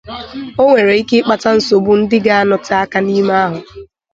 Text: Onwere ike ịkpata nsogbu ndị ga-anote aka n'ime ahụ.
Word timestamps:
Onwere 0.63 0.93
ike 1.01 1.15
ịkpata 1.19 1.49
nsogbu 1.57 1.91
ndị 1.99 2.17
ga-anote 2.25 2.73
aka 2.83 2.99
n'ime 3.01 3.33
ahụ. 3.45 3.57